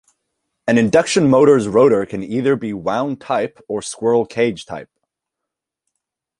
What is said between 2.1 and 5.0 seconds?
be either wound type or squirrel-cage type.